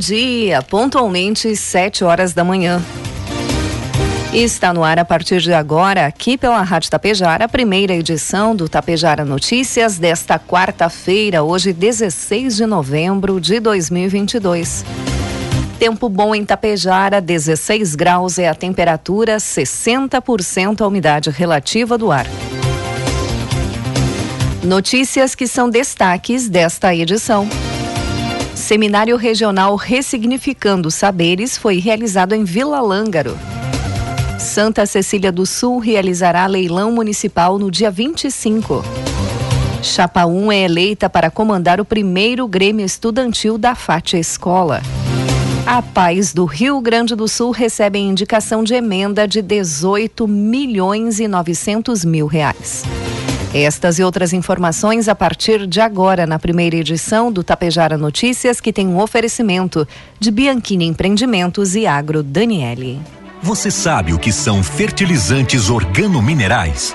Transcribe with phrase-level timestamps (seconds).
[0.00, 2.82] Dia, pontualmente sete horas da manhã.
[4.32, 8.68] Está no ar a partir de agora, aqui pela Rádio Tapejara, a primeira edição do
[8.68, 14.84] Tapejara Notícias desta quarta-feira, hoje 16 de novembro de 2022.
[15.78, 22.26] Tempo bom em Tapejara, 16 graus é a temperatura, 60% a umidade relativa do ar.
[24.62, 27.48] Notícias que são destaques desta edição.
[28.70, 33.36] Seminário Regional Ressignificando Saberes foi realizado em Vila Lângaro.
[34.38, 38.84] Santa Cecília do Sul realizará leilão municipal no dia 25.
[39.82, 44.80] Chapa 1 é eleita para comandar o primeiro Grêmio Estudantil da Fátia Escola.
[45.66, 51.26] A Paz do Rio Grande do Sul recebe indicação de emenda de 18 milhões e
[51.26, 52.84] 900 mil reais.
[53.52, 58.72] Estas e outras informações a partir de agora na primeira edição do Tapejara Notícias, que
[58.72, 59.86] tem um oferecimento
[60.20, 63.00] de Bianchini Empreendimentos e Agro Daniele.
[63.42, 66.94] Você sabe o que são fertilizantes organominerais?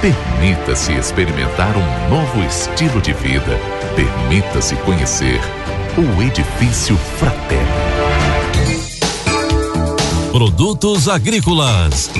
[0.00, 3.58] Permita-se experimentar um novo estilo de vida.
[3.96, 5.40] Permita-se conhecer
[5.96, 7.66] o Edifício Fraterno.
[10.30, 12.10] Produtos agrícolas.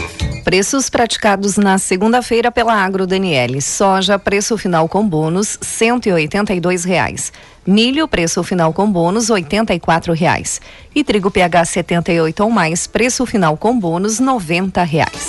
[0.43, 3.61] Preços praticados na segunda-feira pela Agro Daniele.
[3.61, 7.31] Soja, preço final com bônus, 182 reais.
[7.67, 10.63] Milho, preço final com bônus, 84 reais.
[10.95, 15.26] E trigo PH 78 ou mais, preço final com bônus, 90 reais.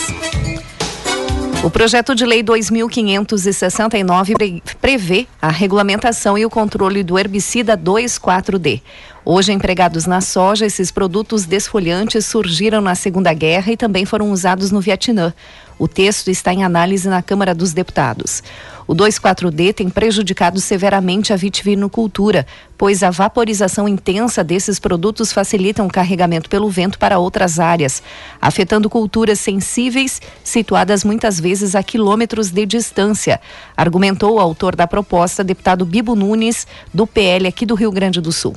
[1.64, 4.36] O projeto de lei 2569
[4.80, 8.82] prevê a regulamentação e o controle do herbicida 2,4-D.
[9.26, 14.72] Hoje empregados na soja, esses produtos desfolhantes surgiram na Segunda Guerra e também foram usados
[14.72, 15.34] no Vietnã.
[15.80, 18.44] O texto está em análise na Câmara dos Deputados.
[18.88, 25.90] O 2,4-D tem prejudicado severamente a vitivinicultura, pois a vaporização intensa desses produtos facilita o
[25.90, 28.02] carregamento pelo vento para outras áreas,
[28.42, 33.42] afetando culturas sensíveis situadas muitas vezes a quilômetros de distância,
[33.76, 38.32] argumentou o autor da proposta, deputado Bibo Nunes, do PL aqui do Rio Grande do
[38.32, 38.56] Sul.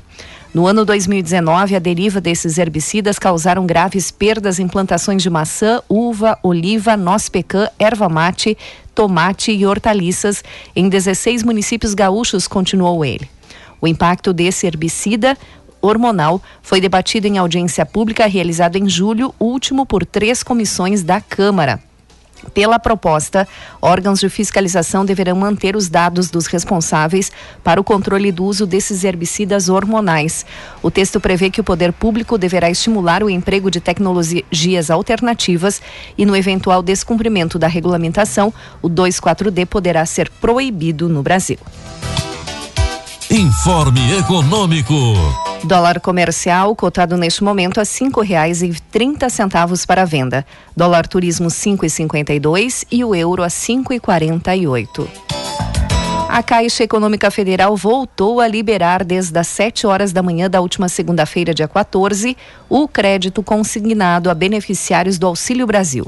[0.53, 6.37] No ano 2019, a deriva desses herbicidas causaram graves perdas em plantações de maçã, uva,
[6.43, 8.59] oliva, noz pecã, erva mate,
[8.93, 10.43] tomate e hortaliças
[10.75, 13.31] em 16 municípios gaúchos, continuou ele.
[13.81, 15.39] O impacto desse herbicida
[15.81, 21.81] hormonal foi debatido em audiência pública realizada em julho último por três comissões da Câmara.
[22.53, 23.47] Pela proposta,
[23.81, 27.31] órgãos de fiscalização deverão manter os dados dos responsáveis
[27.63, 30.45] para o controle do uso desses herbicidas hormonais.
[30.83, 35.81] O texto prevê que o poder público deverá estimular o emprego de tecnologias alternativas
[36.17, 38.53] e, no eventual descumprimento da regulamentação,
[38.83, 41.59] o 2,4-D poderá ser proibido no Brasil.
[43.31, 45.50] Informe Econômico.
[45.65, 50.45] Dólar comercial cotado neste momento a cinco reais e trinta centavos para venda.
[50.75, 54.67] Dólar turismo cinco e cinquenta e dois e o euro a cinco e quarenta e
[54.67, 55.09] oito.
[56.29, 60.89] A Caixa Econômica Federal voltou a liberar desde as 7 horas da manhã da última
[60.89, 62.37] segunda-feira, dia 14,
[62.69, 66.07] o crédito consignado a beneficiários do Auxílio Brasil.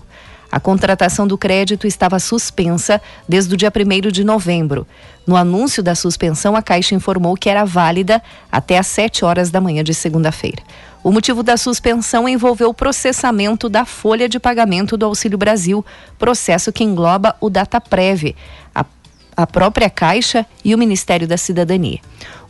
[0.52, 4.87] A contratação do crédito estava suspensa desde o dia 1 de novembro.
[5.26, 9.62] No anúncio da suspensão, a Caixa informou que era válida até às 7 horas da
[9.62, 10.62] manhã de segunda-feira.
[11.02, 15.82] O motivo da suspensão envolveu o processamento da folha de pagamento do Auxílio Brasil,
[16.19, 18.37] processo que engloba o DataPrev,
[18.75, 18.84] a
[19.37, 22.00] a própria Caixa e o Ministério da Cidadania.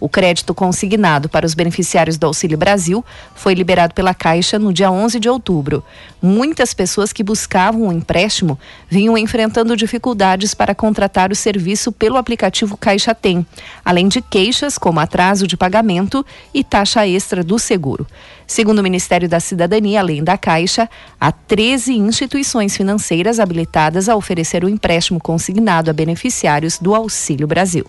[0.02, 3.04] O crédito consignado para os beneficiários do Auxílio Brasil
[3.36, 5.84] foi liberado pela Caixa no dia 11 de outubro.
[6.20, 8.58] Muitas pessoas que buscavam um empréstimo
[8.90, 13.46] vinham enfrentando dificuldades para contratar o serviço pelo aplicativo Caixa Tem,
[13.84, 18.04] além de queixas como atraso de pagamento e taxa extra do seguro.
[18.44, 20.90] Segundo o Ministério da Cidadania, além da Caixa,
[21.20, 27.86] há 13 instituições financeiras habilitadas a oferecer o empréstimo consignado a beneficiários do Auxílio Brasil.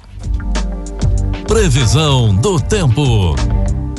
[1.53, 3.35] Previsão do tempo.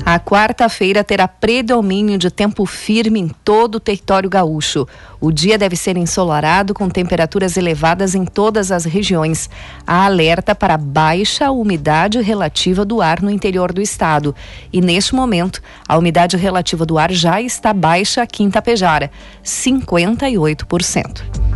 [0.04, 4.88] A quarta-feira terá predomínio de tempo firme em todo o território gaúcho.
[5.20, 9.48] O dia deve ser ensolarado com temperaturas elevadas em todas as regiões.
[9.86, 14.34] Há alerta para baixa umidade relativa do ar no interior do estado.
[14.72, 19.12] E neste momento, a umidade relativa do ar já está baixa aqui em Tapejara,
[19.44, 21.53] 58%.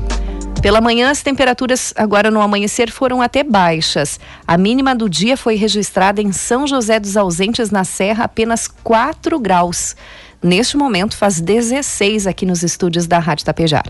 [0.62, 4.19] Pela manhã, as temperaturas agora no amanhecer foram até baixas.
[4.44, 9.38] A mínima do dia foi registrada em São José dos Ausentes, na Serra, apenas 4
[9.38, 9.94] graus.
[10.43, 13.87] Neste momento, faz 16 aqui nos estúdios da Rádio Tapejar.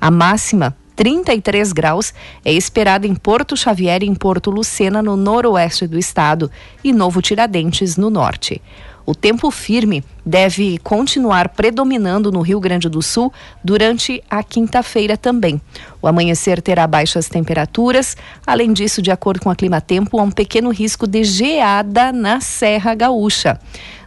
[0.00, 2.14] A máxima 33 graus
[2.44, 6.50] é esperada em Porto Xavier e em Porto Lucena, no noroeste do estado,
[6.84, 8.62] e Novo Tiradentes, no norte.
[9.04, 13.32] O tempo firme deve continuar predominando no Rio Grande do Sul
[13.62, 15.60] durante a quinta-feira também.
[16.00, 18.16] O amanhecer terá baixas temperaturas.
[18.46, 22.40] Além disso, de acordo com a Clima Tempo, há um pequeno risco de geada na
[22.40, 23.58] Serra Gaúcha.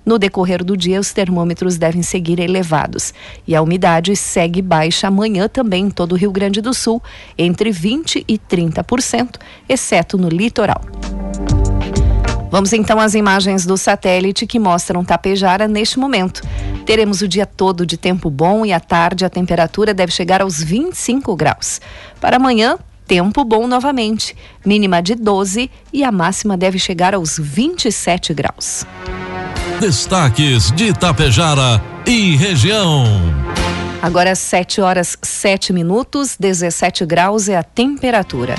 [0.06, 3.12] No decorrer do dia, os termômetros devem seguir elevados
[3.48, 7.01] e a umidade segue baixa amanhã também em todo o Rio Grande do Sul,
[7.38, 10.81] entre 20% e 30%, exceto no litoral.
[12.56, 16.42] Vamos então às imagens do satélite que mostram Tapejara neste momento.
[16.86, 20.63] Teremos o dia todo de tempo bom e à tarde a temperatura deve chegar aos
[20.63, 21.81] 25 graus.
[22.22, 28.34] Para amanhã, tempo bom novamente, mínima de 12 e a máxima deve chegar aos 27
[28.34, 28.86] graus.
[29.81, 33.04] Destaques de Tapejara e região.
[34.01, 38.56] Agora 7 horas 7 minutos, 17 graus é a temperatura.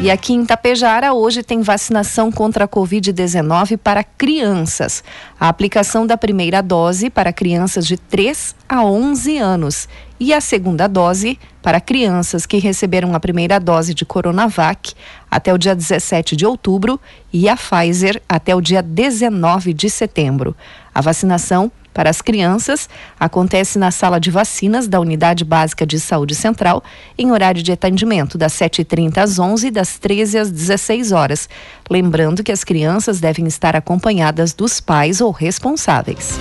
[0.00, 5.02] E aqui em Tapejara, hoje tem vacinação contra a Covid-19 para crianças.
[5.40, 9.88] A aplicação da primeira dose para crianças de 3 a 11 anos
[10.20, 14.94] e a segunda dose para crianças que receberam a primeira dose de Coronavac
[15.28, 17.00] até o dia 17 de outubro
[17.32, 20.56] e a Pfizer até o dia 19 de setembro.
[20.94, 22.88] A vacinação para as crianças
[23.18, 26.82] acontece na sala de vacinas da Unidade Básica de Saúde Central,
[27.16, 31.48] em horário de atendimento das 7h30 às 11 e das 13 às 16 horas.
[31.90, 36.38] Lembrando que as crianças devem estar acompanhadas dos pais ou responsáveis.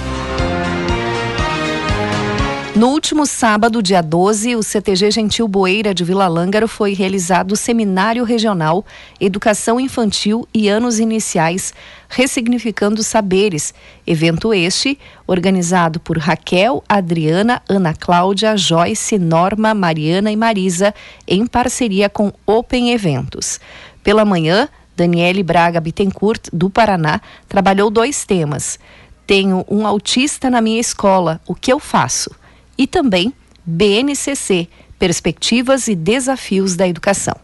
[2.77, 7.55] No último sábado, dia 12, o CTG Gentil Boeira de Vila Lângaro foi realizado o
[7.55, 8.85] Seminário Regional
[9.19, 11.73] Educação Infantil e Anos Iniciais
[12.07, 13.73] Ressignificando Saberes,
[14.05, 20.93] evento este organizado por Raquel, Adriana, Ana Cláudia, Joyce, Norma, Mariana e Marisa,
[21.27, 23.59] em parceria com Open Eventos.
[24.03, 28.77] Pela manhã, Daniele Braga Bittencourt, do Paraná, trabalhou dois temas.
[29.25, 32.29] Tenho um autista na minha escola, o que eu faço?
[32.77, 33.33] E também
[33.65, 34.67] BNCC
[34.99, 37.35] Perspectivas e Desafios da Educação.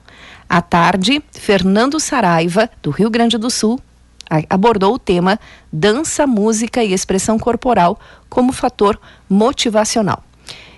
[0.50, 3.80] À tarde, Fernando Saraiva, do Rio Grande do Sul,
[4.50, 5.40] abordou o tema
[5.72, 8.00] dança, música e expressão corporal
[8.30, 9.00] como fator
[9.30, 10.24] motivacional.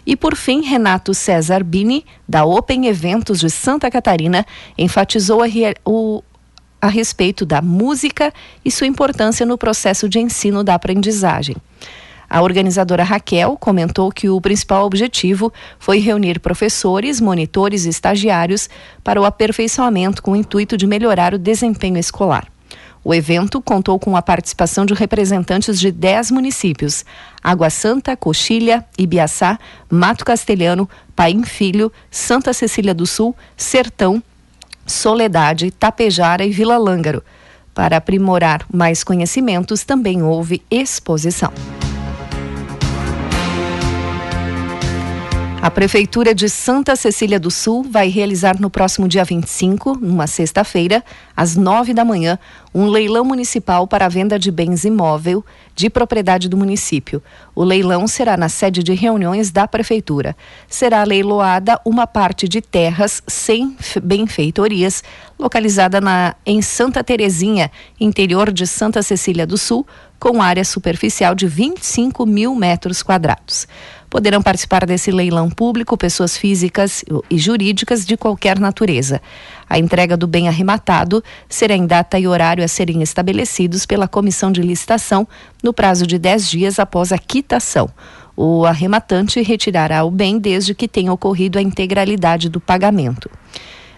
[0.05, 4.45] E por fim, Renato César Bini, da Open Eventos de Santa Catarina,
[4.77, 5.47] enfatizou a,
[5.83, 6.23] o,
[6.79, 8.31] a respeito da música
[8.63, 11.55] e sua importância no processo de ensino da aprendizagem.
[12.35, 18.69] A organizadora Raquel comentou que o principal objetivo foi reunir professores, monitores e estagiários
[19.01, 22.45] para o aperfeiçoamento com o intuito de melhorar o desempenho escolar.
[23.05, 27.05] O evento contou com a participação de representantes de 10 municípios:
[27.41, 29.57] Água Santa, Coxilha, Ibiaçá,
[29.89, 34.21] Mato Castelhano, Paim Filho, Santa Cecília do Sul, Sertão,
[34.85, 37.23] Soledade, Tapejara e Vila Lângaro.
[37.73, 41.53] Para aprimorar mais conhecimentos, também houve exposição.
[45.65, 51.03] A Prefeitura de Santa Cecília do Sul vai realizar no próximo dia 25, numa sexta-feira,
[51.35, 52.37] às nove da manhã,
[52.71, 55.43] um leilão municipal para a venda de bens imóvel
[55.73, 57.19] de propriedade do município.
[57.55, 60.37] O leilão será na sede de reuniões da Prefeitura.
[60.69, 65.03] Será leiloada uma parte de terras sem benfeitorias,
[65.39, 69.83] localizada na, em Santa Terezinha, interior de Santa Cecília do Sul,
[70.19, 73.67] com área superficial de 25 mil metros quadrados.
[74.15, 79.21] Poderão participar desse leilão público pessoas físicas e jurídicas de qualquer natureza.
[79.69, 84.53] A entrega do bem arrematado será em data e horário a serem estabelecidos pela comissão
[84.53, 85.27] de licitação
[85.61, 87.89] no prazo de 10 dias após a quitação.
[88.37, 93.29] O arrematante retirará o bem desde que tenha ocorrido a integralidade do pagamento.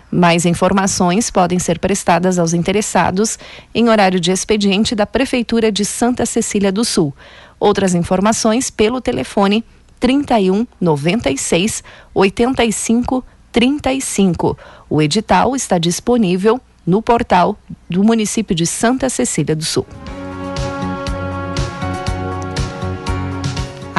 [0.09, 3.37] Mais informações podem ser prestadas aos interessados
[3.75, 7.13] em horário de expediente da Prefeitura de Santa Cecília do Sul.
[7.59, 9.63] Outras informações pelo telefone
[9.99, 14.57] 31 96 85 35.
[14.89, 17.57] O edital está disponível no portal
[17.89, 19.85] do município de Santa Cecília do Sul.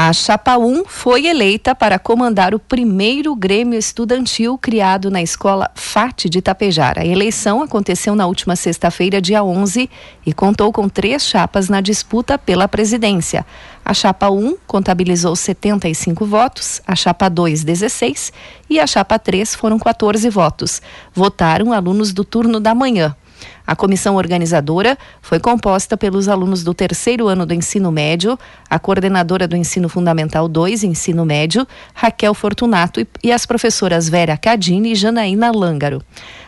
[0.00, 6.26] A Chapa 1 foi eleita para comandar o primeiro Grêmio Estudantil criado na Escola FAT
[6.26, 7.00] de Tapejara.
[7.00, 9.90] A eleição aconteceu na última sexta-feira, dia 11,
[10.24, 13.44] e contou com três chapas na disputa pela presidência.
[13.84, 18.32] A Chapa 1 contabilizou 75 votos, a Chapa 2, 16
[18.70, 20.80] e a Chapa 3 foram 14 votos.
[21.12, 23.16] Votaram alunos do turno da manhã.
[23.66, 29.46] A comissão organizadora foi composta pelos alunos do terceiro ano do ensino médio, a coordenadora
[29.46, 35.50] do ensino fundamental 2, ensino médio, Raquel Fortunato, e as professoras Vera Cadini e Janaína
[35.50, 36.02] Lângaro.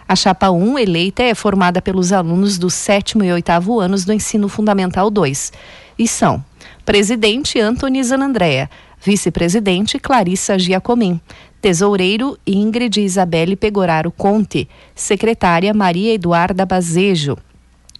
[0.08, 4.48] A chapa 1 eleita é formada pelos alunos do sétimo e oitavo anos do ensino
[4.48, 5.52] fundamental 2
[5.98, 6.44] e são
[6.84, 8.68] presidente Antony Zanandrea,
[9.00, 11.20] vice-presidente Clarissa Giacomin,
[11.60, 17.36] Tesoureiro Ingrid Isabelle Pegoraro Conte, secretária Maria Eduarda Bazejo,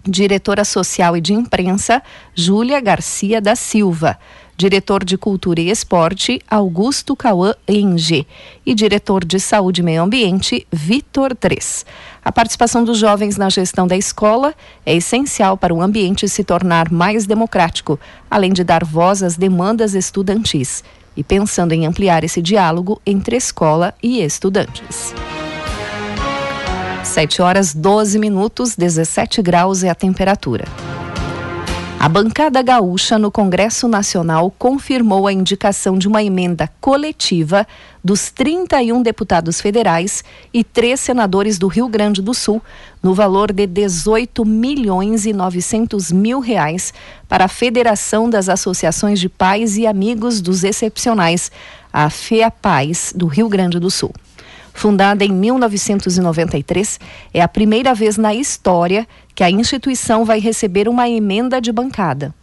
[0.03, 2.03] diretora social e de imprensa
[2.35, 4.19] Júlia Garcia da Silva,
[4.57, 8.27] diretor de Cultura e Esporte Augusto Cauã Enge.
[8.65, 11.85] E diretor de Saúde e Meio Ambiente Vitor Tres.
[12.25, 14.55] A participação dos jovens na gestão da escola
[14.87, 18.01] é essencial para o ambiente se tornar mais democrático,
[18.31, 20.83] além de dar voz às demandas estudantis
[21.17, 25.15] e pensando em ampliar esse diálogo entre escola e estudantes.
[27.05, 30.65] 7 horas 12 minutos, 17 graus é a temperatura.
[32.01, 37.67] A bancada gaúcha no Congresso Nacional confirmou a indicação de uma emenda coletiva
[38.03, 42.63] dos 31 deputados federais e três senadores do Rio Grande do Sul,
[43.03, 46.95] no valor de 18 milhões e 900 mil reais
[47.29, 51.53] para a Federação das Associações de Pais e Amigos dos Excepcionais,
[51.93, 54.15] a FEAPAIS, do Rio Grande do Sul.
[54.81, 56.99] Fundada em 1993,
[57.35, 62.35] é a primeira vez na história que a instituição vai receber uma emenda de bancada.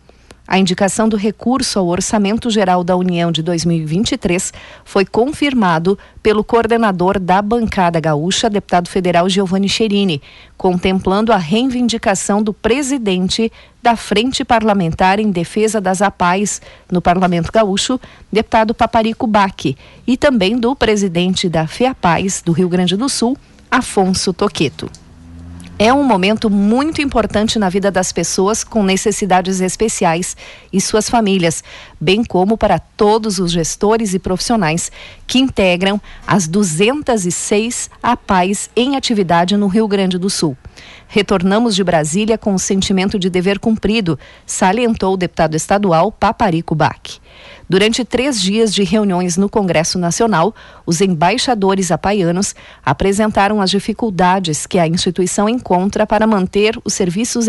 [0.47, 4.53] A indicação do recurso ao Orçamento Geral da União de 2023
[4.85, 10.21] foi confirmado pelo coordenador da bancada gaúcha, deputado federal Giovanni Cherini,
[10.55, 13.51] contemplando a reivindicação do presidente
[13.83, 17.99] da Frente Parlamentar em Defesa das APAES no Parlamento Gaúcho,
[18.31, 19.75] deputado Paparico Baque,
[20.07, 23.37] e também do presidente da FEAPAES do Rio Grande do Sul,
[23.69, 24.89] Afonso Toqueto.
[25.79, 30.35] É um momento muito importante na vida das pessoas com necessidades especiais
[30.73, 31.63] e suas famílias,
[32.01, 34.91] bem como para todos os gestores e profissionais
[35.27, 40.57] que integram as 206 APAES em atividade no Rio Grande do Sul.
[41.07, 44.17] Retornamos de Brasília com o sentimento de dever cumprido,
[44.47, 47.19] salientou o deputado estadual Paparico Bach.
[47.69, 50.55] Durante três dias de reuniões no Congresso Nacional,
[50.85, 52.55] os embaixadores apaianos
[52.85, 57.47] apresentaram as dificuldades que a instituição encontra para manter os serviços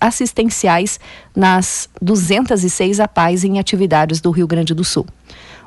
[0.00, 0.98] assistenciais
[1.36, 5.06] nas 206 APAES em atividades do Rio Grande do Sul.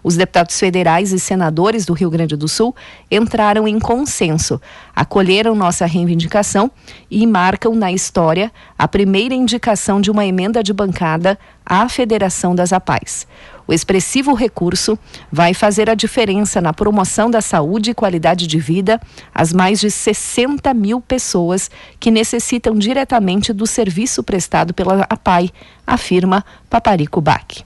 [0.03, 2.75] Os deputados federais e senadores do Rio Grande do Sul
[3.09, 4.59] entraram em consenso,
[4.93, 6.69] acolheram nossa reivindicação
[7.09, 12.73] e marcam na história a primeira indicação de uma emenda de bancada à Federação das
[12.73, 13.27] APAES.
[13.65, 14.99] O expressivo recurso
[15.31, 18.99] vai fazer a diferença na promoção da saúde e qualidade de vida
[19.33, 25.49] às mais de 60 mil pessoas que necessitam diretamente do serviço prestado pela APAI,
[25.87, 27.63] afirma Paparico Bach.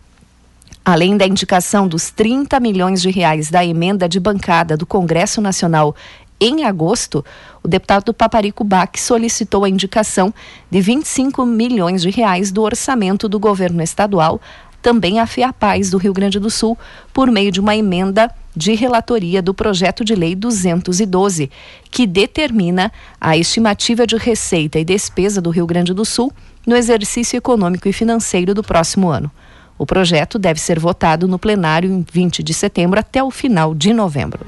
[0.86, 5.94] Além da indicação dos 30 milhões de reais da emenda de bancada do Congresso Nacional
[6.40, 7.26] em agosto,
[7.64, 10.34] o deputado Paparico Bach solicitou a indicação
[10.70, 14.40] de 25 milhões de reais do orçamento do governo estadual,
[14.82, 16.78] também a FEAPAES do Rio Grande do Sul,
[17.12, 21.50] por meio de uma emenda de relatoria do projeto de lei 212,
[21.90, 26.32] que determina a estimativa de receita e despesa do Rio Grande do Sul
[26.66, 29.32] no exercício econômico e financeiro do próximo ano.
[29.78, 33.94] O projeto deve ser votado no plenário em 20 de setembro até o final de
[33.94, 34.46] novembro.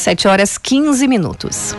[0.00, 1.76] 7 horas 15 minutos.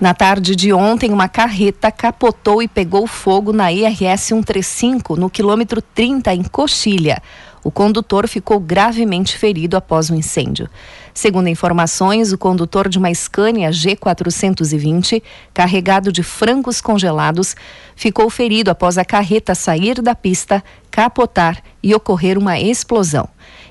[0.00, 5.82] Na tarde de ontem, uma carreta capotou e pegou fogo na IRS 135, no quilômetro
[5.82, 7.22] 30, em Coxilha.
[7.62, 10.70] O condutor ficou gravemente ferido após o incêndio.
[11.12, 17.54] Segundo informações, o condutor de uma Scania G420, carregado de frangos congelados,
[17.94, 23.28] ficou ferido após a carreta sair da pista, capotar e ocorrer uma explosão.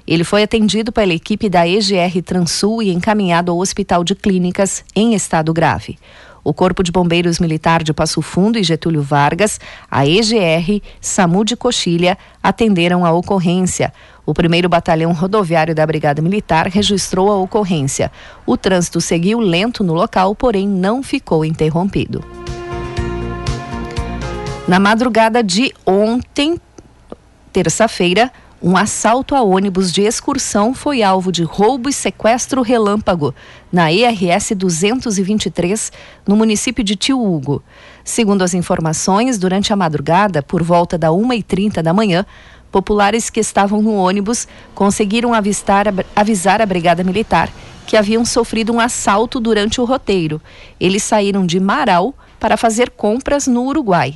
[0.07, 5.13] Ele foi atendido pela equipe da EGR Transul e encaminhado ao Hospital de Clínicas em
[5.13, 5.99] estado grave.
[6.45, 9.59] O Corpo de Bombeiros Militar de Passo Fundo e Getúlio Vargas,
[9.91, 13.91] a EGR, SAMU de Coxilha, atenderam a ocorrência.
[14.25, 18.09] O primeiro batalhão rodoviário da Brigada Militar registrou a ocorrência.
[18.45, 22.23] O trânsito seguiu lento no local, porém não ficou interrompido.
[24.65, 26.57] Na madrugada de ontem,
[27.51, 33.33] terça-feira, um assalto a ônibus de excursão foi alvo de roubo e sequestro relâmpago
[33.71, 35.91] na ERS 223,
[36.27, 37.61] no município de Tio Hugo.
[38.03, 42.25] Segundo as informações, durante a madrugada, por volta da 1h30 da manhã,
[42.71, 45.85] populares que estavam no ônibus conseguiram avistar,
[46.15, 47.51] avisar a Brigada Militar
[47.85, 50.41] que haviam sofrido um assalto durante o roteiro.
[50.77, 54.15] Eles saíram de Marau para fazer compras no Uruguai.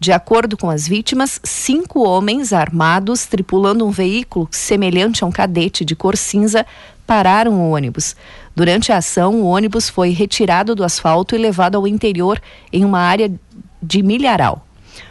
[0.00, 5.84] De acordo com as vítimas, cinco homens armados tripulando um veículo semelhante a um cadete
[5.84, 6.64] de cor cinza
[7.06, 8.16] pararam o ônibus.
[8.56, 12.40] Durante a ação, o ônibus foi retirado do asfalto e levado ao interior
[12.72, 13.30] em uma área
[13.82, 14.66] de milharal.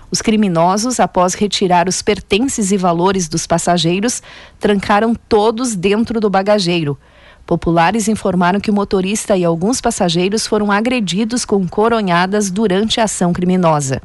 [0.10, 4.24] Os criminosos, após retirar os pertences e valores dos passageiros,
[4.60, 6.98] trancaram todos dentro do bagageiro.
[7.46, 13.32] Populares informaram que o motorista e alguns passageiros foram agredidos com coronhadas durante a ação
[13.32, 14.02] criminosa.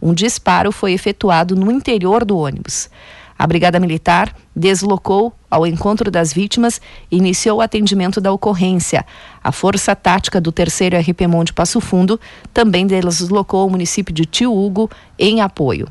[0.00, 2.88] Um disparo foi efetuado no interior do ônibus.
[3.38, 9.06] A Brigada Militar deslocou ao encontro das vítimas e iniciou o atendimento da ocorrência.
[9.42, 12.18] A Força Tática do 3 RPMON de Passo Fundo
[12.52, 15.88] também deslocou ao município de Tio Hugo em apoio.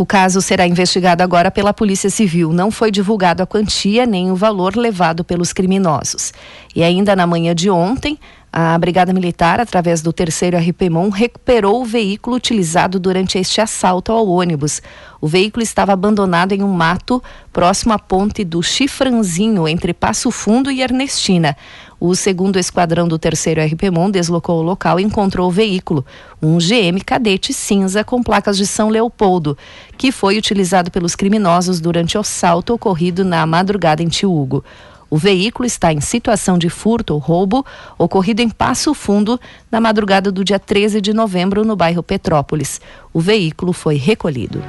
[0.00, 2.54] O caso será investigado agora pela Polícia Civil.
[2.54, 6.32] Não foi divulgado a quantia nem o valor levado pelos criminosos.
[6.74, 8.18] E ainda na manhã de ontem,
[8.50, 14.26] a Brigada Militar, através do terceiro RPMON, recuperou o veículo utilizado durante este assalto ao
[14.26, 14.80] ônibus.
[15.20, 20.70] O veículo estava abandonado em um mato próximo à ponte do Chifranzinho, entre Passo Fundo
[20.70, 21.54] e Ernestina.
[22.00, 26.02] O segundo esquadrão do terceiro RPMON deslocou o local e encontrou o veículo,
[26.40, 29.56] um GM Cadete cinza com placas de São Leopoldo,
[29.98, 34.64] que foi utilizado pelos criminosos durante o assalto ocorrido na madrugada em Tiúgo.
[35.10, 37.66] O veículo está em situação de furto ou roubo
[37.98, 39.38] ocorrido em Passo Fundo
[39.70, 42.80] na madrugada do dia 13 de novembro no bairro Petrópolis.
[43.12, 44.62] O veículo foi recolhido.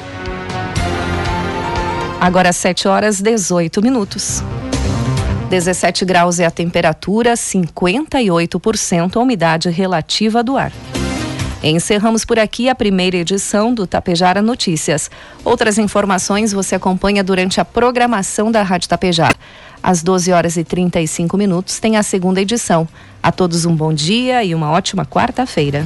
[2.20, 4.44] Agora 7 horas 18 minutos.
[5.52, 10.72] 17 graus é a temperatura, 58% a umidade relativa do ar.
[11.62, 15.12] Encerramos por aqui a primeira edição do Tapejara Notícias.
[15.44, 19.36] Outras informações você acompanha durante a programação da Rádio Tapejara.
[19.84, 22.88] Às 12 horas e 35 minutos tem a segunda edição.
[23.22, 25.86] A todos um bom dia e uma ótima quarta-feira.